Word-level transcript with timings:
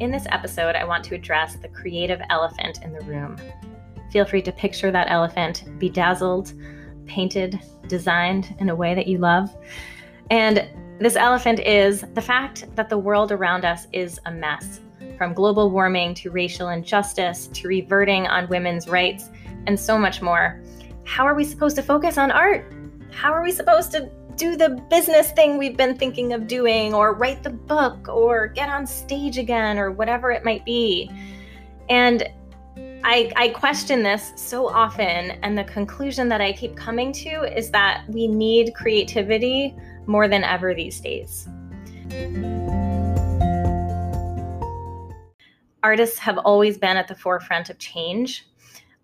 In 0.00 0.12
this 0.12 0.26
episode, 0.30 0.76
I 0.76 0.84
want 0.84 1.02
to 1.06 1.16
address 1.16 1.56
the 1.56 1.66
creative 1.66 2.20
elephant 2.30 2.78
in 2.84 2.92
the 2.92 3.00
room. 3.00 3.36
Feel 4.12 4.24
free 4.24 4.42
to 4.42 4.52
picture 4.52 4.92
that 4.92 5.10
elephant 5.10 5.64
bedazzled, 5.78 6.52
painted, 7.06 7.60
designed 7.88 8.54
in 8.60 8.68
a 8.68 8.76
way 8.76 8.94
that 8.94 9.08
you 9.08 9.18
love. 9.18 9.50
And 10.30 10.68
this 11.00 11.16
elephant 11.16 11.58
is 11.58 12.04
the 12.14 12.22
fact 12.22 12.66
that 12.76 12.88
the 12.88 12.96
world 12.96 13.32
around 13.32 13.64
us 13.64 13.88
is 13.92 14.20
a 14.24 14.30
mess. 14.30 14.80
From 15.16 15.34
global 15.34 15.68
warming 15.68 16.14
to 16.14 16.30
racial 16.30 16.68
injustice 16.68 17.48
to 17.48 17.66
reverting 17.66 18.28
on 18.28 18.48
women's 18.48 18.86
rights 18.86 19.30
and 19.66 19.78
so 19.78 19.98
much 19.98 20.22
more. 20.22 20.62
How 21.02 21.24
are 21.24 21.34
we 21.34 21.42
supposed 21.42 21.74
to 21.74 21.82
focus 21.82 22.18
on 22.18 22.30
art? 22.30 22.72
How 23.10 23.32
are 23.32 23.42
we 23.42 23.50
supposed 23.50 23.90
to 23.92 24.08
do 24.38 24.56
the 24.56 24.70
business 24.88 25.32
thing 25.32 25.58
we've 25.58 25.76
been 25.76 25.98
thinking 25.98 26.32
of 26.32 26.46
doing, 26.46 26.94
or 26.94 27.12
write 27.12 27.42
the 27.42 27.50
book, 27.50 28.08
or 28.08 28.46
get 28.46 28.68
on 28.68 28.86
stage 28.86 29.36
again, 29.36 29.78
or 29.78 29.90
whatever 29.90 30.30
it 30.30 30.44
might 30.44 30.64
be? 30.64 31.10
And 31.90 32.26
I, 33.04 33.32
I 33.36 33.48
question 33.48 34.02
this 34.02 34.32
so 34.36 34.68
often, 34.68 35.32
and 35.42 35.58
the 35.58 35.64
conclusion 35.64 36.28
that 36.28 36.40
I 36.40 36.52
keep 36.52 36.76
coming 36.76 37.12
to 37.14 37.52
is 37.56 37.70
that 37.72 38.04
we 38.08 38.28
need 38.28 38.74
creativity 38.74 39.76
more 40.06 40.28
than 40.28 40.44
ever 40.44 40.72
these 40.72 41.00
days. 41.00 41.48
Artists 45.82 46.18
have 46.18 46.38
always 46.38 46.78
been 46.78 46.96
at 46.96 47.08
the 47.08 47.14
forefront 47.14 47.70
of 47.70 47.78
change 47.78 48.46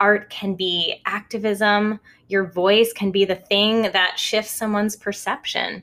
art 0.00 0.30
can 0.30 0.54
be 0.54 1.00
activism. 1.06 2.00
Your 2.28 2.46
voice 2.46 2.92
can 2.92 3.10
be 3.10 3.24
the 3.24 3.36
thing 3.36 3.82
that 3.82 4.18
shifts 4.18 4.52
someone's 4.52 4.96
perception. 4.96 5.82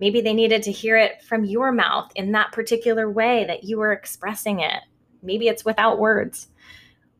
Maybe 0.00 0.20
they 0.20 0.32
needed 0.32 0.64
to 0.64 0.72
hear 0.72 0.96
it 0.96 1.22
from 1.22 1.44
your 1.44 1.70
mouth 1.70 2.10
in 2.16 2.32
that 2.32 2.50
particular 2.50 3.08
way 3.08 3.44
that 3.44 3.62
you 3.62 3.78
were 3.78 3.92
expressing 3.92 4.60
it. 4.60 4.82
Maybe 5.22 5.46
it's 5.46 5.64
without 5.64 6.00
words. 6.00 6.48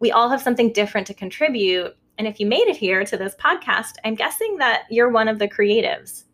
We 0.00 0.10
all 0.10 0.28
have 0.28 0.42
something 0.42 0.72
different 0.72 1.06
to 1.06 1.14
contribute. 1.14 1.96
And 2.18 2.26
if 2.26 2.40
you 2.40 2.46
made 2.46 2.66
it 2.66 2.76
here 2.76 3.04
to 3.04 3.16
this 3.16 3.36
podcast, 3.36 3.92
I'm 4.04 4.16
guessing 4.16 4.56
that 4.56 4.84
you're 4.90 5.10
one 5.10 5.28
of 5.28 5.38
the 5.38 5.46
creatives. 5.46 6.24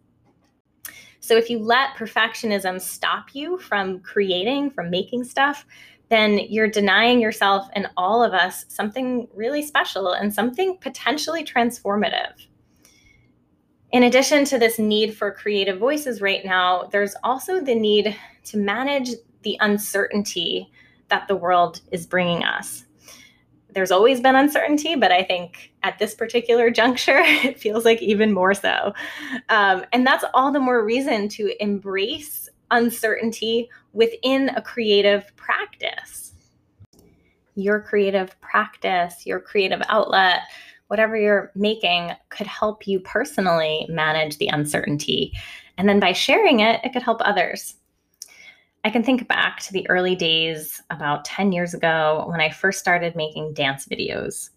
So 1.21 1.37
if 1.37 1.51
you 1.51 1.59
let 1.59 1.95
perfectionism 1.95 2.81
stop 2.81 3.35
you 3.35 3.59
from 3.59 4.01
creating, 4.01 4.71
from 4.71 4.89
making 4.89 5.25
stuff, 5.25 5.67
then 6.09 6.39
you're 6.49 6.69
denying 6.69 7.21
yourself 7.21 7.69
and 7.75 7.89
all 7.97 8.23
of 8.23 8.33
us 8.33 8.65
something 8.69 9.29
really 9.35 9.63
special 9.63 10.13
and 10.13 10.33
something 10.33 10.79
potentially 10.79 11.45
transformative. 11.45 12.33
In 13.91 14.03
addition 14.03 14.45
to 14.47 14.59
this 14.59 14.79
need 14.79 15.15
for 15.17 15.33
creative 15.33 15.79
voices 15.79 16.21
right 16.21 16.45
now, 16.45 16.85
there's 16.93 17.15
also 17.25 17.61
the 17.61 17.75
need 17.75 18.17
to 18.45 18.59
manage 18.59 19.11
the 19.43 19.57
uncertainty 19.61 20.71
that 21.09 21.27
the 21.27 21.37
world 21.37 21.81
is 21.91 22.07
bringing 22.07 22.45
us. 22.45 22.85
There's 23.71 23.91
always 23.91 24.21
been 24.21 24.35
uncertainty, 24.35 24.95
but 24.95 25.13
I 25.13 25.23
think 25.23 25.73
at 25.83 25.99
this 25.99 26.15
particular 26.15 26.71
juncture, 26.81 27.21
it 27.21 27.59
feels 27.59 27.85
like 27.85 28.03
even 28.03 28.33
more 28.33 28.55
so. 28.55 28.93
Um, 29.49 29.85
and 29.93 30.07
that's 30.07 30.25
all 30.35 30.53
the 30.53 30.61
more 30.61 30.85
reason 30.85 31.29
to 31.31 31.63
embrace 31.63 32.49
uncertainty 32.71 33.69
within 33.93 34.51
a 34.51 34.63
creative 34.63 35.25
practice. 35.37 36.33
Your 37.55 37.81
creative 37.81 38.41
practice, 38.41 39.27
your 39.27 39.41
creative 39.41 39.83
outlet, 39.89 40.43
whatever 40.89 41.17
you're 41.17 41.53
making 41.55 42.13
could 42.31 42.47
help 42.47 42.87
you 42.87 43.01
personally 43.01 43.87
manage 43.89 44.39
the 44.39 44.49
uncertainty. 44.49 45.33
And 45.77 45.89
then 45.89 46.01
by 46.01 46.13
sharing 46.13 46.61
it, 46.61 46.81
it 46.85 46.93
could 46.93 47.03
help 47.03 47.21
others. 47.23 47.77
I 48.85 48.91
can 48.91 49.03
think 49.03 49.29
back 49.29 49.61
to 49.61 49.73
the 49.73 49.89
early 49.91 50.15
days 50.15 50.81
about 50.91 51.25
10 51.25 51.53
years 51.53 51.75
ago 51.75 52.25
when 52.29 52.41
I 52.41 52.51
first 52.51 52.79
started 52.79 53.17
making 53.17 53.55
dance 53.55 53.87
videos. 53.87 54.51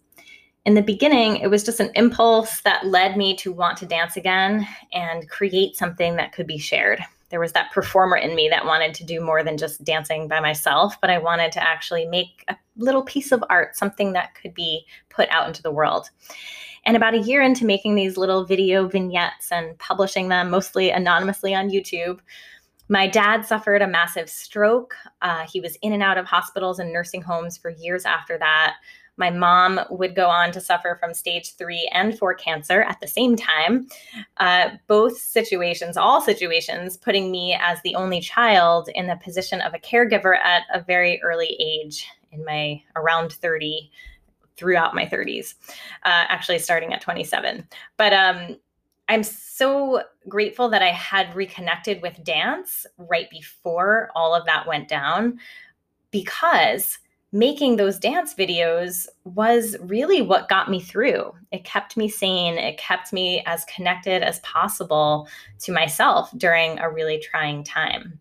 In 0.64 0.74
the 0.74 0.82
beginning, 0.82 1.38
it 1.38 1.48
was 1.48 1.64
just 1.64 1.80
an 1.80 1.90
impulse 1.96 2.60
that 2.60 2.86
led 2.86 3.16
me 3.16 3.36
to 3.38 3.52
want 3.52 3.76
to 3.78 3.86
dance 3.86 4.16
again 4.16 4.66
and 4.92 5.28
create 5.28 5.76
something 5.76 6.14
that 6.16 6.32
could 6.32 6.46
be 6.46 6.58
shared 6.58 7.04
there 7.32 7.40
was 7.40 7.52
that 7.52 7.72
performer 7.72 8.16
in 8.16 8.36
me 8.36 8.48
that 8.50 8.66
wanted 8.66 8.92
to 8.92 9.04
do 9.04 9.18
more 9.18 9.42
than 9.42 9.56
just 9.56 9.82
dancing 9.82 10.28
by 10.28 10.38
myself, 10.38 11.00
but 11.00 11.08
I 11.08 11.16
wanted 11.16 11.50
to 11.52 11.66
actually 11.66 12.04
make 12.04 12.44
a 12.46 12.56
little 12.76 13.02
piece 13.02 13.32
of 13.32 13.42
art, 13.48 13.74
something 13.74 14.12
that 14.12 14.34
could 14.34 14.52
be 14.52 14.84
put 15.08 15.30
out 15.30 15.48
into 15.48 15.62
the 15.62 15.72
world. 15.72 16.10
And 16.84 16.94
about 16.94 17.14
a 17.14 17.20
year 17.20 17.40
into 17.40 17.64
making 17.64 17.94
these 17.94 18.18
little 18.18 18.44
video 18.44 18.86
vignettes 18.86 19.50
and 19.50 19.78
publishing 19.78 20.28
them 20.28 20.50
mostly 20.50 20.90
anonymously 20.90 21.54
on 21.54 21.70
YouTube, 21.70 22.20
my 22.90 23.06
dad 23.06 23.46
suffered 23.46 23.80
a 23.80 23.88
massive 23.88 24.28
stroke. 24.28 24.94
Uh, 25.22 25.46
he 25.50 25.58
was 25.58 25.76
in 25.76 25.94
and 25.94 26.02
out 26.02 26.18
of 26.18 26.26
hospitals 26.26 26.78
and 26.78 26.92
nursing 26.92 27.22
homes 27.22 27.56
for 27.56 27.70
years 27.70 28.04
after 28.04 28.36
that. 28.36 28.74
My 29.16 29.30
mom 29.30 29.80
would 29.90 30.14
go 30.14 30.28
on 30.28 30.52
to 30.52 30.60
suffer 30.60 30.96
from 30.98 31.14
stage 31.14 31.54
three 31.54 31.88
and 31.92 32.18
four 32.18 32.34
cancer 32.34 32.82
at 32.82 33.00
the 33.00 33.06
same 33.06 33.36
time. 33.36 33.86
Uh, 34.38 34.70
both 34.86 35.18
situations, 35.18 35.96
all 35.96 36.20
situations, 36.20 36.96
putting 36.96 37.30
me 37.30 37.56
as 37.60 37.80
the 37.82 37.94
only 37.94 38.20
child 38.20 38.88
in 38.94 39.06
the 39.06 39.16
position 39.16 39.60
of 39.60 39.74
a 39.74 39.78
caregiver 39.78 40.36
at 40.38 40.62
a 40.72 40.80
very 40.80 41.20
early 41.22 41.56
age, 41.60 42.08
in 42.30 42.44
my 42.44 42.82
around 42.96 43.32
30, 43.32 43.90
throughout 44.56 44.94
my 44.94 45.04
30s, 45.04 45.54
uh, 46.04 46.24
actually 46.28 46.58
starting 46.58 46.92
at 46.92 47.00
27. 47.00 47.66
But 47.96 48.12
um, 48.12 48.56
I'm 49.08 49.22
so 49.22 50.02
grateful 50.28 50.70
that 50.70 50.82
I 50.82 50.90
had 50.90 51.34
reconnected 51.34 52.00
with 52.00 52.24
dance 52.24 52.86
right 52.96 53.28
before 53.30 54.10
all 54.14 54.34
of 54.34 54.46
that 54.46 54.66
went 54.66 54.88
down 54.88 55.38
because 56.10 56.98
making 57.32 57.76
those 57.76 57.98
dance 57.98 58.34
videos 58.34 59.08
was 59.24 59.76
really 59.80 60.20
what 60.20 60.50
got 60.50 60.70
me 60.70 60.80
through. 60.80 61.32
It 61.50 61.64
kept 61.64 61.96
me 61.96 62.08
sane, 62.08 62.58
it 62.58 62.76
kept 62.76 63.12
me 63.12 63.42
as 63.46 63.64
connected 63.64 64.22
as 64.22 64.38
possible 64.40 65.28
to 65.60 65.72
myself 65.72 66.30
during 66.36 66.78
a 66.78 66.90
really 66.90 67.18
trying 67.18 67.64
time. 67.64 68.18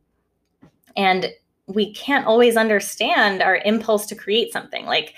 And 0.96 1.28
we 1.68 1.94
can't 1.94 2.26
always 2.26 2.56
understand 2.56 3.42
our 3.42 3.58
impulse 3.58 4.06
to 4.08 4.16
create 4.16 4.52
something 4.52 4.86
like 4.86 5.14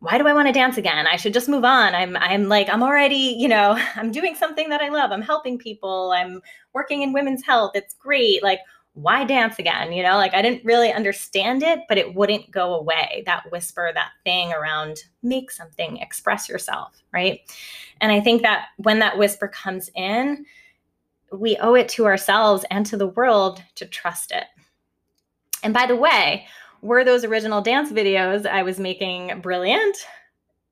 why 0.00 0.18
do 0.18 0.28
I 0.28 0.34
want 0.34 0.46
to 0.46 0.52
dance 0.52 0.76
again? 0.76 1.06
I 1.06 1.16
should 1.16 1.32
just 1.32 1.48
move 1.48 1.64
on. 1.64 1.94
I'm 1.94 2.16
I'm 2.18 2.48
like 2.48 2.68
I'm 2.68 2.82
already, 2.82 3.34
you 3.38 3.48
know, 3.48 3.82
I'm 3.96 4.12
doing 4.12 4.34
something 4.34 4.68
that 4.68 4.82
I 4.82 4.88
love. 4.88 5.10
I'm 5.10 5.22
helping 5.22 5.58
people. 5.58 6.12
I'm 6.14 6.42
working 6.74 7.02
in 7.02 7.12
women's 7.12 7.44
health. 7.44 7.72
It's 7.74 7.94
great. 7.94 8.42
Like 8.42 8.60
why 8.96 9.24
dance 9.24 9.58
again? 9.58 9.92
You 9.92 10.02
know, 10.02 10.16
like 10.16 10.32
I 10.32 10.40
didn't 10.40 10.64
really 10.64 10.90
understand 10.90 11.62
it, 11.62 11.80
but 11.86 11.98
it 11.98 12.14
wouldn't 12.14 12.50
go 12.50 12.74
away. 12.74 13.22
That 13.26 13.50
whisper, 13.52 13.90
that 13.92 14.12
thing 14.24 14.54
around 14.54 15.04
make 15.22 15.50
something, 15.50 15.98
express 15.98 16.48
yourself, 16.48 17.02
right? 17.12 17.40
And 18.00 18.10
I 18.10 18.20
think 18.20 18.40
that 18.40 18.68
when 18.78 18.98
that 19.00 19.18
whisper 19.18 19.48
comes 19.48 19.90
in, 19.94 20.46
we 21.30 21.58
owe 21.58 21.74
it 21.74 21.90
to 21.90 22.06
ourselves 22.06 22.64
and 22.70 22.86
to 22.86 22.96
the 22.96 23.08
world 23.08 23.62
to 23.74 23.84
trust 23.84 24.32
it. 24.32 24.44
And 25.62 25.74
by 25.74 25.86
the 25.86 25.96
way, 25.96 26.46
were 26.80 27.04
those 27.04 27.24
original 27.24 27.60
dance 27.60 27.92
videos 27.92 28.46
I 28.46 28.62
was 28.62 28.80
making 28.80 29.40
brilliant? 29.42 29.96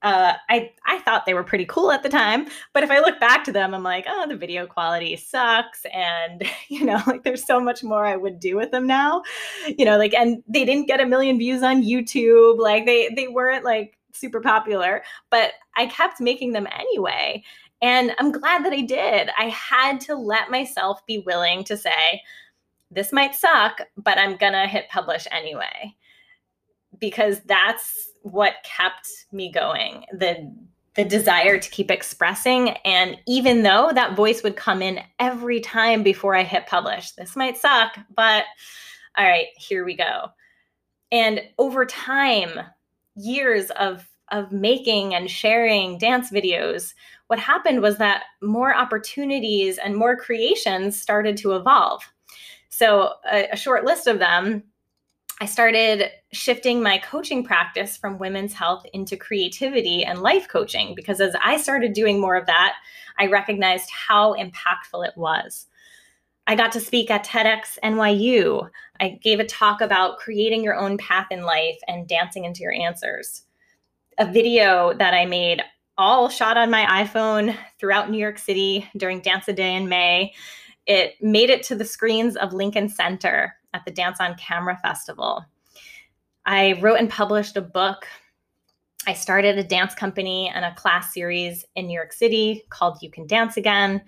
Uh, 0.04 0.34
I 0.50 0.70
I 0.84 0.98
thought 1.00 1.24
they 1.24 1.32
were 1.32 1.42
pretty 1.42 1.64
cool 1.64 1.90
at 1.90 2.02
the 2.02 2.10
time, 2.10 2.46
but 2.74 2.82
if 2.82 2.90
I 2.90 3.00
look 3.00 3.18
back 3.18 3.42
to 3.44 3.52
them, 3.52 3.74
I'm 3.74 3.82
like, 3.82 4.04
oh, 4.06 4.26
the 4.28 4.36
video 4.36 4.66
quality 4.66 5.16
sucks, 5.16 5.86
and 5.92 6.44
you 6.68 6.84
know, 6.84 7.02
like 7.06 7.24
there's 7.24 7.44
so 7.44 7.58
much 7.58 7.82
more 7.82 8.04
I 8.04 8.16
would 8.16 8.38
do 8.38 8.54
with 8.56 8.70
them 8.70 8.86
now, 8.86 9.22
you 9.66 9.86
know, 9.86 9.96
like, 9.96 10.12
and 10.12 10.42
they 10.46 10.66
didn't 10.66 10.88
get 10.88 11.00
a 11.00 11.06
million 11.06 11.38
views 11.38 11.62
on 11.62 11.82
YouTube, 11.82 12.58
like 12.58 12.84
they 12.84 13.08
they 13.16 13.28
weren't 13.28 13.64
like 13.64 13.96
super 14.12 14.42
popular, 14.42 15.02
but 15.30 15.52
I 15.74 15.86
kept 15.86 16.20
making 16.20 16.52
them 16.52 16.68
anyway, 16.70 17.42
and 17.80 18.12
I'm 18.18 18.30
glad 18.30 18.62
that 18.66 18.74
I 18.74 18.82
did. 18.82 19.30
I 19.38 19.46
had 19.48 20.00
to 20.02 20.14
let 20.14 20.50
myself 20.50 21.04
be 21.06 21.20
willing 21.20 21.64
to 21.64 21.78
say, 21.78 22.20
this 22.90 23.10
might 23.10 23.34
suck, 23.34 23.80
but 23.96 24.18
I'm 24.18 24.36
gonna 24.36 24.68
hit 24.68 24.90
publish 24.90 25.26
anyway, 25.30 25.96
because 27.00 27.40
that's 27.46 28.10
what 28.24 28.54
kept 28.64 29.26
me 29.32 29.52
going 29.52 30.04
the 30.12 30.50
the 30.94 31.04
desire 31.04 31.58
to 31.58 31.70
keep 31.70 31.90
expressing. 31.90 32.70
And 32.84 33.18
even 33.26 33.64
though 33.64 33.90
that 33.92 34.14
voice 34.14 34.44
would 34.44 34.54
come 34.54 34.80
in 34.80 35.00
every 35.18 35.60
time 35.60 36.02
before 36.02 36.34
i 36.34 36.42
hit 36.42 36.66
publish 36.66 37.12
this 37.12 37.36
might 37.36 37.58
suck 37.58 37.98
but 38.16 38.44
all 39.16 39.26
right 39.26 39.48
here 39.56 39.84
we 39.84 39.94
go. 39.94 40.28
And 41.12 41.42
over 41.58 41.84
time 41.84 42.58
years 43.14 43.70
of 43.72 44.08
of 44.30 44.52
making 44.52 45.14
and 45.14 45.30
sharing 45.30 45.98
dance 45.98 46.30
videos 46.30 46.94
what 47.26 47.38
happened 47.38 47.82
was 47.82 47.98
that 47.98 48.24
more 48.42 48.74
opportunities 48.74 49.76
and 49.76 49.94
more 49.94 50.16
creations 50.16 51.00
started 51.00 51.36
to 51.38 51.52
evolve. 51.52 52.02
So 52.70 53.14
a, 53.30 53.48
a 53.52 53.56
short 53.56 53.84
list 53.84 54.06
of 54.06 54.18
them 54.18 54.62
I 55.40 55.46
started 55.46 56.10
shifting 56.32 56.80
my 56.82 56.98
coaching 56.98 57.42
practice 57.42 57.96
from 57.96 58.18
women's 58.18 58.52
health 58.52 58.86
into 58.92 59.16
creativity 59.16 60.04
and 60.04 60.22
life 60.22 60.48
coaching 60.48 60.94
because 60.94 61.20
as 61.20 61.34
I 61.42 61.56
started 61.56 61.92
doing 61.92 62.20
more 62.20 62.36
of 62.36 62.46
that, 62.46 62.74
I 63.18 63.26
recognized 63.26 63.90
how 63.90 64.34
impactful 64.34 65.06
it 65.06 65.16
was. 65.16 65.66
I 66.46 66.54
got 66.54 66.72
to 66.72 66.80
speak 66.80 67.10
at 67.10 67.24
TEDx 67.24 67.78
NYU. 67.82 68.68
I 69.00 69.18
gave 69.22 69.40
a 69.40 69.44
talk 69.44 69.80
about 69.80 70.18
creating 70.18 70.62
your 70.62 70.76
own 70.76 70.98
path 70.98 71.26
in 71.30 71.42
life 71.42 71.78
and 71.88 72.06
dancing 72.06 72.44
into 72.44 72.62
your 72.62 72.72
answers. 72.72 73.42
A 74.18 74.30
video 74.30 74.92
that 74.94 75.14
I 75.14 75.26
made 75.26 75.62
all 75.96 76.28
shot 76.28 76.56
on 76.56 76.70
my 76.70 77.04
iPhone 77.04 77.56
throughout 77.80 78.10
New 78.10 78.18
York 78.18 78.38
City 78.38 78.88
during 78.96 79.20
Dance 79.20 79.48
a 79.48 79.52
Day 79.52 79.74
in 79.74 79.88
May. 79.88 80.32
It 80.86 81.14
made 81.20 81.50
it 81.50 81.62
to 81.64 81.74
the 81.74 81.84
screens 81.84 82.36
of 82.36 82.52
Lincoln 82.52 82.88
Center 82.88 83.56
at 83.74 83.84
the 83.84 83.90
Dance 83.90 84.20
on 84.20 84.36
Camera 84.36 84.78
Festival. 84.80 85.44
I 86.46 86.78
wrote 86.80 86.98
and 86.98 87.10
published 87.10 87.56
a 87.56 87.62
book. 87.62 88.06
I 89.06 89.12
started 89.12 89.58
a 89.58 89.64
dance 89.64 89.94
company 89.94 90.50
and 90.54 90.64
a 90.64 90.74
class 90.74 91.12
series 91.12 91.64
in 91.74 91.86
New 91.86 91.94
York 91.94 92.12
City 92.12 92.64
called 92.70 93.02
You 93.02 93.10
Can 93.10 93.26
Dance 93.26 93.58
Again. 93.58 94.00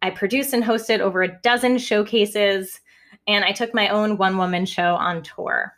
I 0.00 0.10
produced 0.10 0.52
and 0.52 0.64
hosted 0.64 0.98
over 0.98 1.22
a 1.22 1.40
dozen 1.42 1.78
showcases, 1.78 2.80
and 3.28 3.44
I 3.44 3.52
took 3.52 3.72
my 3.72 3.88
own 3.88 4.16
one 4.16 4.36
woman 4.36 4.66
show 4.66 4.96
on 4.96 5.22
tour. 5.22 5.74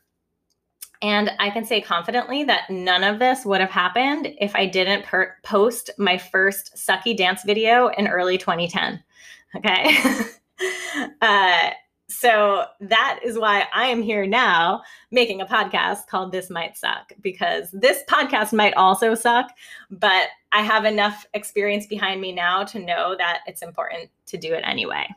And 1.02 1.30
I 1.38 1.50
can 1.50 1.66
say 1.66 1.82
confidently 1.82 2.44
that 2.44 2.70
none 2.70 3.04
of 3.04 3.18
this 3.18 3.44
would 3.44 3.60
have 3.60 3.70
happened 3.70 4.34
if 4.40 4.56
I 4.56 4.64
didn't 4.64 5.04
per- 5.04 5.36
post 5.42 5.90
my 5.98 6.16
first 6.16 6.74
sucky 6.76 7.14
dance 7.14 7.42
video 7.44 7.88
in 7.88 8.08
early 8.08 8.38
2010. 8.38 9.02
Okay. 9.56 9.98
uh, 11.20 11.70
so 12.08 12.66
that 12.80 13.20
is 13.24 13.38
why 13.38 13.66
I 13.74 13.86
am 13.86 14.02
here 14.02 14.26
now 14.26 14.82
making 15.10 15.40
a 15.40 15.46
podcast 15.46 16.06
called 16.06 16.32
This 16.32 16.50
Might 16.50 16.76
Suck, 16.76 17.12
because 17.22 17.70
this 17.72 18.02
podcast 18.08 18.52
might 18.52 18.74
also 18.74 19.14
suck, 19.14 19.50
but 19.90 20.28
I 20.52 20.62
have 20.62 20.84
enough 20.84 21.26
experience 21.32 21.86
behind 21.86 22.20
me 22.20 22.32
now 22.32 22.62
to 22.64 22.78
know 22.78 23.16
that 23.16 23.40
it's 23.46 23.62
important 23.62 24.10
to 24.26 24.36
do 24.36 24.52
it 24.52 24.64
anyway. 24.66 25.08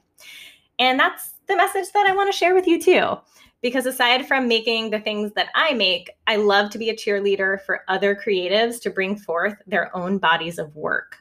And 0.80 1.00
that's 1.00 1.34
the 1.48 1.58
message 1.58 1.92
that 1.94 2.08
I 2.08 2.16
want 2.16 2.32
to 2.32 2.38
share 2.38 2.54
with 2.54 2.68
you 2.68 2.82
too. 2.82 3.18
Because 3.62 3.88
aside 3.88 4.28
from 4.28 4.48
making 4.48 4.92
the 4.92 5.00
things 5.00 5.32
that 5.34 5.50
I 5.56 5.74
make, 5.74 6.12
I 6.28 6.36
love 6.36 6.70
to 6.70 6.78
be 6.78 6.90
a 6.90 6.96
cheerleader 6.96 7.60
for 7.62 7.84
other 7.88 8.16
creatives 8.16 8.80
to 8.82 8.92
bring 8.92 9.18
forth 9.18 9.56
their 9.66 9.94
own 9.96 10.20
bodies 10.20 10.60
of 10.60 10.76
work. 10.76 11.18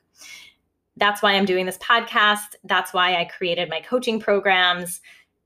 That's 0.99 1.23
why 1.23 1.33
I'm 1.33 1.47
doing 1.47 1.67
this 1.67 1.79
podcast. 1.79 2.57
That's 2.65 2.93
why 2.93 3.17
I 3.17 3.25
created 3.25 3.71
my 3.71 3.81
coaching 3.81 4.21
programs 4.21 5.01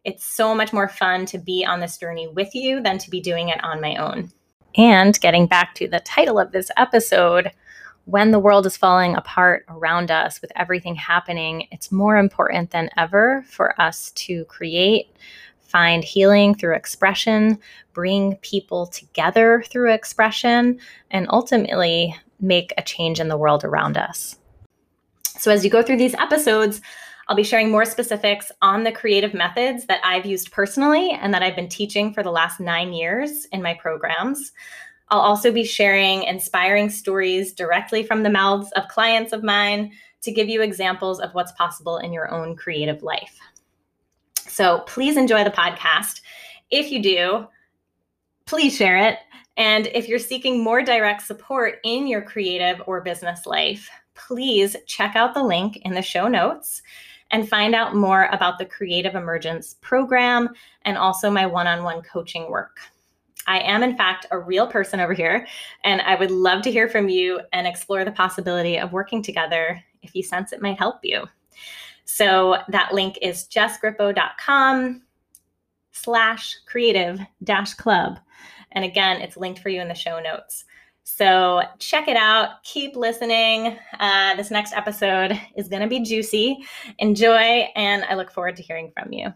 it's 0.04 0.24
so 0.24 0.54
much 0.54 0.72
more 0.72 0.88
fun 0.88 1.26
to 1.26 1.38
be 1.38 1.64
on 1.64 1.80
this 1.80 1.98
journey 1.98 2.28
with 2.28 2.54
you 2.54 2.82
than 2.82 2.98
to 2.98 3.10
be 3.10 3.20
doing 3.20 3.48
it 3.48 3.62
on 3.62 3.80
my 3.80 3.96
own. 3.96 4.30
And 4.76 5.18
getting 5.20 5.46
back 5.46 5.74
to 5.76 5.88
the 5.88 6.00
title 6.00 6.38
of 6.38 6.52
this 6.52 6.70
episode, 6.76 7.50
when 8.04 8.30
the 8.30 8.38
world 8.38 8.66
is 8.66 8.76
falling 8.76 9.14
apart 9.14 9.64
around 9.68 10.10
us 10.10 10.40
with 10.40 10.52
everything 10.56 10.94
happening, 10.94 11.66
it's 11.70 11.92
more 11.92 12.16
important 12.16 12.70
than 12.70 12.90
ever 12.96 13.44
for 13.48 13.78
us 13.80 14.10
to 14.12 14.44
create, 14.46 15.14
find 15.60 16.02
healing 16.02 16.54
through 16.54 16.74
expression, 16.74 17.58
bring 17.92 18.36
people 18.36 18.86
together 18.86 19.62
through 19.70 19.92
expression, 19.92 20.78
and 21.10 21.26
ultimately 21.30 22.14
make 22.40 22.72
a 22.78 22.82
change 22.82 23.20
in 23.20 23.28
the 23.28 23.36
world 23.36 23.64
around 23.64 23.96
us. 23.96 24.36
So, 25.38 25.50
as 25.50 25.64
you 25.64 25.70
go 25.70 25.82
through 25.82 25.98
these 25.98 26.14
episodes, 26.14 26.80
I'll 27.30 27.36
be 27.36 27.44
sharing 27.44 27.70
more 27.70 27.84
specifics 27.84 28.50
on 28.60 28.82
the 28.82 28.90
creative 28.90 29.34
methods 29.34 29.86
that 29.86 30.00
I've 30.02 30.26
used 30.26 30.50
personally 30.50 31.12
and 31.12 31.32
that 31.32 31.44
I've 31.44 31.54
been 31.54 31.68
teaching 31.68 32.12
for 32.12 32.24
the 32.24 32.32
last 32.32 32.58
nine 32.58 32.92
years 32.92 33.44
in 33.52 33.62
my 33.62 33.72
programs. 33.74 34.50
I'll 35.10 35.20
also 35.20 35.52
be 35.52 35.62
sharing 35.62 36.24
inspiring 36.24 36.90
stories 36.90 37.52
directly 37.52 38.02
from 38.02 38.24
the 38.24 38.30
mouths 38.30 38.72
of 38.72 38.88
clients 38.88 39.32
of 39.32 39.44
mine 39.44 39.92
to 40.22 40.32
give 40.32 40.48
you 40.48 40.60
examples 40.60 41.20
of 41.20 41.32
what's 41.32 41.52
possible 41.52 41.98
in 41.98 42.12
your 42.12 42.34
own 42.34 42.56
creative 42.56 43.04
life. 43.04 43.38
So 44.34 44.80
please 44.88 45.16
enjoy 45.16 45.44
the 45.44 45.50
podcast. 45.50 46.22
If 46.68 46.90
you 46.90 47.00
do, 47.00 47.46
please 48.44 48.76
share 48.76 48.96
it. 48.96 49.18
And 49.56 49.86
if 49.94 50.08
you're 50.08 50.18
seeking 50.18 50.64
more 50.64 50.82
direct 50.82 51.22
support 51.22 51.78
in 51.84 52.08
your 52.08 52.22
creative 52.22 52.82
or 52.88 53.00
business 53.02 53.46
life, 53.46 53.88
please 54.14 54.74
check 54.88 55.14
out 55.14 55.32
the 55.32 55.44
link 55.44 55.76
in 55.84 55.92
the 55.92 56.02
show 56.02 56.26
notes 56.26 56.82
and 57.30 57.48
find 57.48 57.74
out 57.74 57.94
more 57.94 58.28
about 58.32 58.58
the 58.58 58.64
Creative 58.64 59.14
Emergence 59.14 59.76
program 59.80 60.50
and 60.82 60.98
also 60.98 61.30
my 61.30 61.46
one 61.46 61.66
on 61.66 61.84
one 61.84 62.02
coaching 62.02 62.50
work. 62.50 62.78
I 63.46 63.60
am, 63.60 63.82
in 63.82 63.96
fact, 63.96 64.26
a 64.30 64.38
real 64.38 64.66
person 64.66 65.00
over 65.00 65.14
here, 65.14 65.46
and 65.84 66.00
I 66.02 66.14
would 66.14 66.30
love 66.30 66.62
to 66.62 66.70
hear 66.70 66.88
from 66.88 67.08
you 67.08 67.40
and 67.52 67.66
explore 67.66 68.04
the 68.04 68.12
possibility 68.12 68.78
of 68.78 68.92
working 68.92 69.22
together 69.22 69.82
if 70.02 70.14
you 70.14 70.22
sense 70.22 70.52
it 70.52 70.62
might 70.62 70.78
help 70.78 71.00
you. 71.02 71.24
So 72.04 72.58
that 72.68 72.92
link 72.92 73.18
is 73.22 73.46
jessgrippo.com 73.48 75.02
slash 75.92 76.56
creative 76.66 77.20
dash 77.44 77.74
club. 77.74 78.18
And 78.72 78.84
again, 78.84 79.20
it's 79.20 79.36
linked 79.36 79.60
for 79.60 79.68
you 79.68 79.80
in 79.80 79.88
the 79.88 79.94
show 79.94 80.20
notes. 80.20 80.64
So 81.16 81.62
check 81.78 82.08
it 82.08 82.16
out. 82.16 82.62
Keep 82.62 82.96
listening. 82.96 83.76
Uh, 83.98 84.36
this 84.36 84.50
next 84.50 84.72
episode 84.72 85.38
is 85.56 85.68
going 85.68 85.82
to 85.82 85.88
be 85.88 86.00
juicy. 86.00 86.58
Enjoy, 86.98 87.68
and 87.74 88.04
I 88.04 88.14
look 88.14 88.30
forward 88.30 88.56
to 88.56 88.62
hearing 88.62 88.92
from 88.96 89.12
you. 89.12 89.34